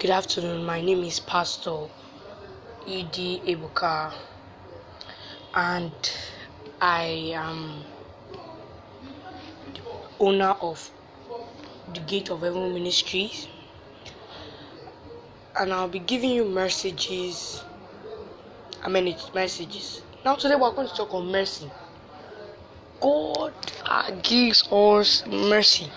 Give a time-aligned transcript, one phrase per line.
[0.00, 0.64] Good afternoon.
[0.64, 1.88] My name is Pastor
[2.86, 4.12] Ed Ebuka,
[5.52, 5.90] and
[6.80, 7.84] I am
[9.74, 9.80] the
[10.20, 10.92] owner of
[11.92, 13.48] the Gate of Heaven Ministries.
[15.58, 17.60] And I'll be giving you messages.
[18.84, 20.02] I mean, it's messages.
[20.24, 21.68] Now, today we're going to talk on mercy.
[23.00, 23.52] God
[23.84, 25.90] uh, gives us mercy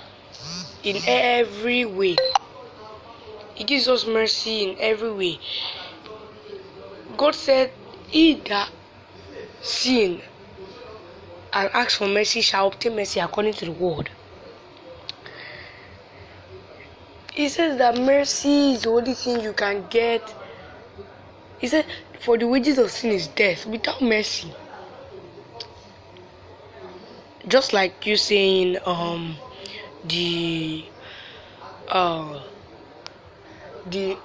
[0.83, 2.15] in every way.
[3.62, 5.40] He gives us mercy in every way.
[7.16, 7.72] God said,
[8.08, 8.72] He that
[9.62, 10.20] sin
[11.54, 14.09] and ask for mercy shall obtain mercy according to the word.
[17.35, 20.34] He says that mercy is the only thing you can get.
[21.59, 21.85] He said,
[22.20, 23.68] For the wages of sin is death.
[23.68, 24.52] Without mercy,
[27.48, 29.35] just like you saying, um,
[30.04, 30.84] the
[31.90, 32.41] uh,
[33.90, 34.17] the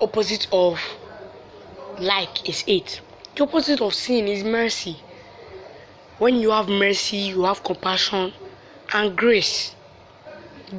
[0.00, 0.80] opposite of
[1.98, 3.00] like is hate.
[3.36, 4.96] The opposite of sin is mercy.
[6.18, 8.32] When you have mercy, you have compassion
[8.92, 9.74] and grace.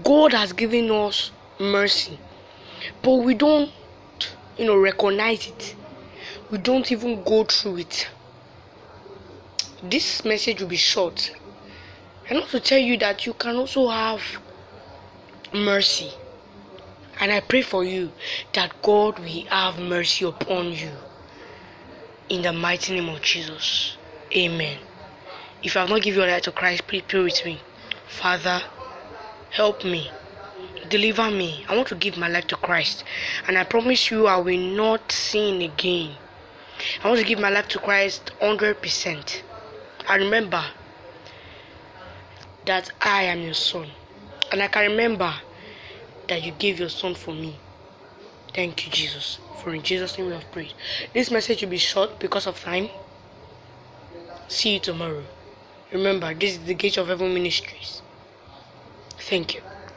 [0.04, 2.20] God has given us mercy,
[3.02, 3.72] but we don't,
[4.58, 5.76] you know, recognize it.
[6.52, 8.08] We don't even go through it.
[9.82, 11.32] This message will be short,
[12.30, 14.22] and also tell you that you can also have
[15.54, 16.12] mercy.
[17.20, 18.12] And I pray for you
[18.54, 20.92] that God will have mercy upon you.
[22.30, 23.98] In the mighty name of Jesus.
[24.36, 24.78] Amen.
[25.62, 27.60] If you have not given your life to Christ, please pray with me.
[28.08, 28.62] Father,
[29.52, 30.10] help me.
[30.90, 31.66] Deliver me.
[31.68, 33.04] I want to give my life to Christ.
[33.48, 36.16] And I promise you, I will not sin again.
[37.04, 39.42] I want to give my life to Christ 100%.
[40.08, 40.64] I remember
[42.66, 43.90] that I am your son.
[44.52, 45.34] And I can remember
[46.30, 47.60] that you gave your son for me.
[48.54, 49.40] Thank you, Jesus.
[49.58, 50.74] For in Jesus' name we have prayed.
[51.14, 52.90] This message will be short because of time.
[54.48, 55.24] See you tomorrow.
[55.92, 58.02] Remember, this is the Gate of Heaven Ministries.
[59.18, 59.62] Thank you.